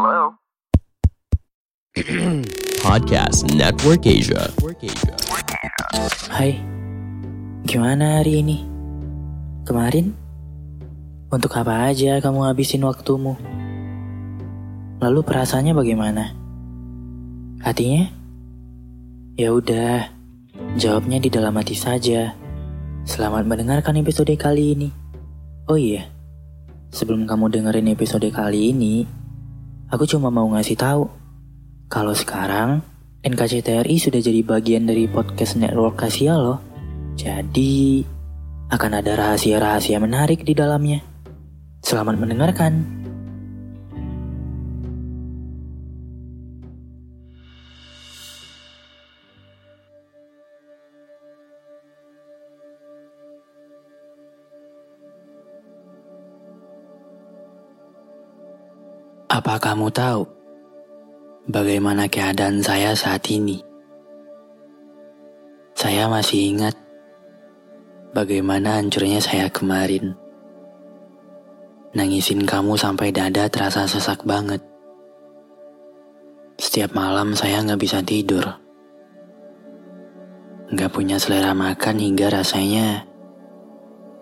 [0.00, 0.32] Hello?
[2.88, 4.48] Podcast Network Asia.
[6.32, 6.56] Hai,
[7.68, 8.64] gimana hari ini?
[9.68, 10.16] Kemarin?
[11.28, 13.36] Untuk apa aja kamu habisin waktumu?
[15.04, 16.32] Lalu perasaannya bagaimana?
[17.60, 18.08] Hatinya?
[19.36, 20.08] Ya udah,
[20.80, 22.32] jawabnya di dalam hati saja.
[23.04, 24.88] Selamat mendengarkan episode kali ini.
[25.68, 26.08] Oh iya,
[26.88, 29.19] sebelum kamu dengerin episode kali ini,
[29.90, 31.10] aku cuma mau ngasih tahu
[31.90, 32.80] kalau sekarang
[33.20, 36.62] NKCTRI sudah jadi bagian dari podcast network Asia loh.
[37.18, 38.00] Jadi
[38.70, 41.04] akan ada rahasia-rahasia menarik di dalamnya.
[41.84, 42.99] Selamat mendengarkan.
[59.30, 60.26] Apa kamu tahu
[61.46, 63.62] bagaimana keadaan saya saat ini?
[65.78, 66.74] Saya masih ingat
[68.10, 70.18] bagaimana hancurnya saya kemarin.
[71.94, 74.66] Nangisin kamu sampai dada terasa sesak banget.
[76.58, 78.42] Setiap malam saya nggak bisa tidur.
[80.74, 83.06] Nggak punya selera makan hingga rasanya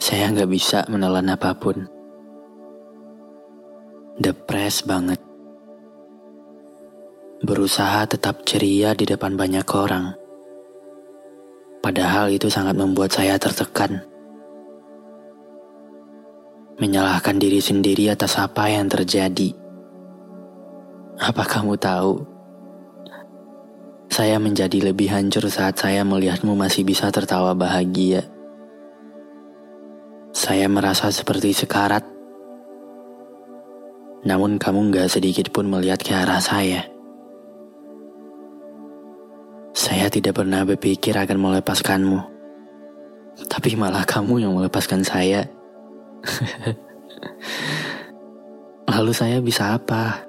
[0.00, 1.93] saya nggak bisa menelan apa pun.
[4.14, 5.18] Depres banget.
[7.42, 10.14] Berusaha tetap ceria di depan banyak orang.
[11.82, 14.06] Padahal itu sangat membuat saya tertekan.
[16.78, 19.50] Menyalahkan diri sendiri atas apa yang terjadi.
[21.18, 22.22] Apa kamu tahu?
[24.14, 28.30] Saya menjadi lebih hancur saat saya melihatmu masih bisa tertawa bahagia.
[30.30, 32.13] Saya merasa seperti sekarat.
[34.24, 36.88] Namun kamu gak sedikit pun melihat ke arah saya.
[39.76, 42.20] Saya tidak pernah berpikir akan melepaskanmu.
[43.52, 45.44] Tapi malah kamu yang melepaskan saya.
[48.94, 50.24] Lalu saya bisa apa?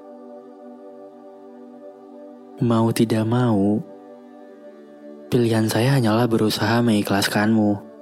[2.59, 3.79] Mau tidak mau,
[5.31, 7.95] pilihan saya hanyalah berusaha mengikhlaskanmu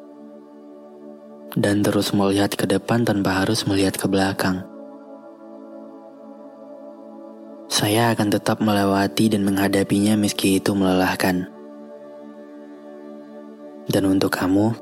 [1.58, 4.73] dan terus melihat ke depan tanpa harus melihat ke belakang.
[7.74, 11.50] Saya akan tetap melewati dan menghadapinya meski itu melelahkan.
[13.90, 14.78] Dan untuk kamu,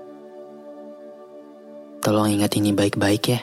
[2.03, 3.39] tolong ingat ini baik-baik ya.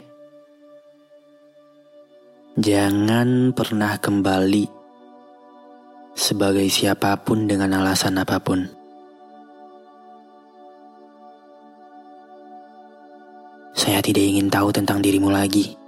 [2.61, 4.69] Jangan pernah kembali
[6.13, 8.69] sebagai siapa pun dengan alasan apa pun.
[13.73, 15.88] Saya tidak ingin tahu tentang dirimu lagi.